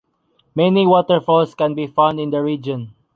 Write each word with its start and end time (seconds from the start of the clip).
Many 0.55 0.87
waterfalls 0.87 1.53
can 1.53 1.75
be 1.75 1.85
found 1.85 2.19
in 2.19 2.31
the 2.31 2.41
region. 2.41 2.95